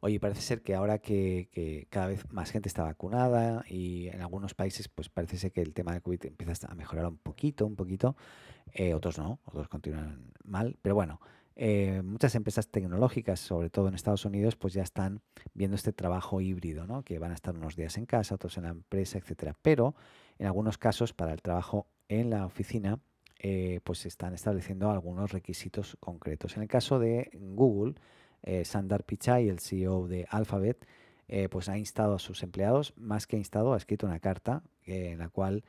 [0.00, 4.54] Oye, parece ser que ahora que, cada vez más gente está vacunada y en algunos
[4.54, 7.76] países pues parece ser que el tema de COVID empieza a mejorar un poquito, un
[7.76, 8.16] poquito,
[8.72, 11.20] eh, otros no, otros continúan mal, pero bueno,
[11.62, 15.20] eh, muchas empresas tecnológicas, sobre todo en Estados Unidos, pues ya están
[15.52, 17.02] viendo este trabajo híbrido, ¿no?
[17.02, 19.54] Que van a estar unos días en casa, otros en la empresa, etcétera.
[19.60, 19.94] Pero
[20.38, 22.98] en algunos casos, para el trabajo en la oficina,
[23.40, 26.56] eh, pues están estableciendo algunos requisitos concretos.
[26.56, 27.94] En el caso de Google,
[28.42, 30.86] eh, Sundar Pichai, el CEO de Alphabet,
[31.28, 35.18] eh, pues ha instado a sus empleados, más que instado, ha escrito una carta en
[35.18, 35.62] la cual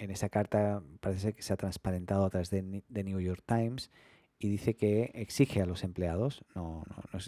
[0.00, 3.90] en esa carta parece que se ha transparentado a través de, New York Times
[4.38, 6.84] y dice que exige a los empleados, no,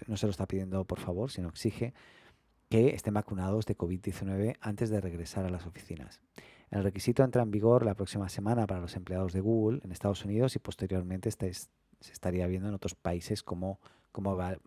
[0.07, 1.93] no, se lo está pidiendo por favor, sino exige
[2.71, 6.23] que estén vacunados de COVID-19 antes de regresar a las oficinas.
[6.71, 10.25] El requisito entra en vigor la próxima semana para los empleados de Google en Estados
[10.25, 11.29] Unidos y posteriormente
[12.03, 13.81] se estaría viendo en otros países cómo,
[14.11, 14.59] cómo va a eh,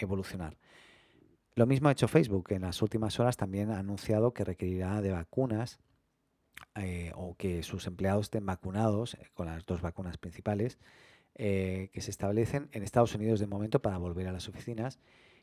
[0.00, 0.56] evolucionar.
[1.54, 2.46] Lo mismo ha hecho Facebook.
[2.50, 5.78] En las últimas horas también ha anunciado que requerirá de vacunas
[6.74, 10.78] eh, o que sus empleados estén vacunados eh, con las dos vacunas principales
[11.32, 14.98] que se establecen en Estados Unidos de momento para volver a las oficinas.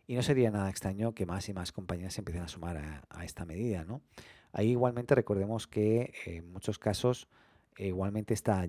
[0.05, 3.03] Y no sería nada extraño que más y más compañías se empiecen a sumar a,
[3.09, 3.83] a esta medida.
[3.83, 4.03] ¿no?
[4.51, 7.27] Ahí igualmente recordemos que en muchos casos
[7.77, 8.67] igualmente está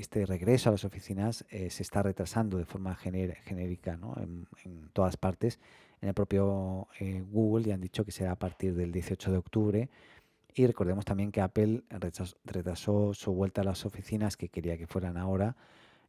[0.00, 5.60] este regreso a las oficinas eh, se está retrasando de forma genérica en, todas partes.
[6.00, 9.38] En el propio eh, Google ya han dicho que será a partir del 18 de
[9.38, 9.90] octubre.
[10.54, 11.84] Y recordemos también que Apple
[12.44, 15.56] retrasó, su vuelta a las oficinas, que quería que fueran ahora.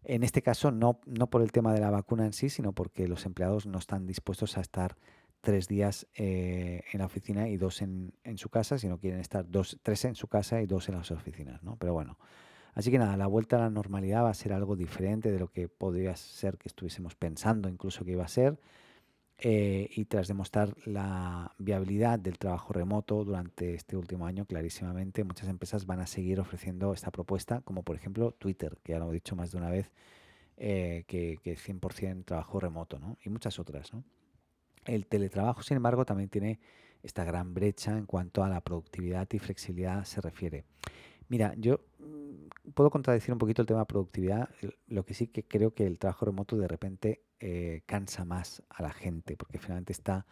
[0.04, 3.08] En este caso, no, no por el tema de la vacuna en sí, sino porque
[3.08, 4.96] los empleados no están dispuestos a estar
[5.42, 9.48] tres días eh, en la oficina y dos en, en, su casa, sino quieren estar
[9.48, 11.62] dos, tres en su casa y dos en las oficinas.
[11.62, 11.76] ¿no?
[11.76, 12.18] Pero bueno,
[12.74, 15.48] Así que nada, la vuelta a la normalidad va a ser algo diferente de lo
[15.48, 18.58] que podría ser que estuviésemos pensando incluso que iba a ser.
[19.44, 25.50] Eh, y tras demostrar la viabilidad del trabajo remoto durante este último año, clarísimamente muchas
[25.50, 29.14] empresas van a seguir ofreciendo esta propuesta, como por ejemplo Twitter, que ya lo he
[29.14, 29.92] dicho más de una vez,
[30.58, 33.18] eh, que, que 100% trabajo remoto, ¿no?
[33.24, 33.92] y muchas otras.
[34.86, 36.60] El teletrabajo, sin embargo, también tiene
[37.02, 40.66] esta gran brecha en cuanto a la productividad y flexibilidad se refiere.
[41.30, 41.80] Mira, yo
[42.74, 44.50] puedo contradecir un poquito el tema de productividad.
[44.88, 48.82] Lo que sí que creo que el trabajo remoto de repente eh, cansa más a
[48.82, 50.26] la gente, porque finalmente está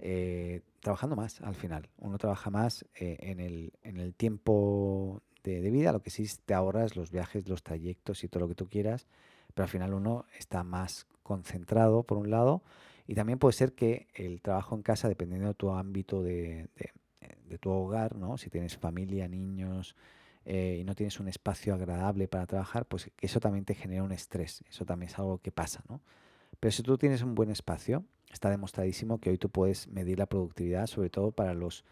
[0.00, 1.88] eh, trabajando más al final.
[1.98, 6.26] Uno trabaja más eh, en, el, en el tiempo de, de, vida, lo que sí
[6.44, 9.06] te ahorras los viajes, los trayectos y todo lo que tú quieras,
[9.54, 12.62] pero al final uno está más concentrado por un lado
[13.06, 16.90] y también puede ser que el trabajo en casa, dependiendo de tu ámbito de, de,
[17.48, 18.36] de tu hogar, ¿no?
[18.36, 19.96] si tienes familia, niños,
[20.44, 24.12] eh, y no tienes un espacio agradable para trabajar, pues eso también te genera un
[24.12, 24.64] estrés.
[24.68, 26.00] Eso también es algo que pasa, ¿no?
[26.58, 30.26] Pero si tú tienes un buen espacio, está demostradísimo que hoy tú puedes medir la
[30.26, 31.84] productividad, sobre todo para los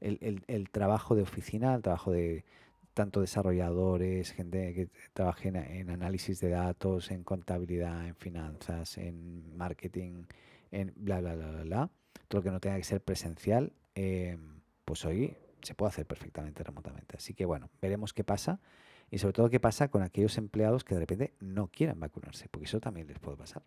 [0.00, 2.44] el, el, trabajo de oficina, el trabajo de
[2.92, 10.24] tanto desarrolladores, gente que trabaje en, análisis de datos, en contabilidad, en finanzas, en marketing,
[10.70, 11.90] en bla, bla, bla, bla, bla.
[12.28, 14.38] Todo lo que no tenga que ser presencial, eh,
[14.84, 17.16] pues hoy se puede hacer perfectamente remotamente.
[17.16, 18.60] Así que bueno, veremos qué pasa
[19.10, 22.66] y sobre todo qué pasa con aquellos empleados que de repente no quieran vacunarse, porque
[22.66, 23.62] eso también les puede pasar.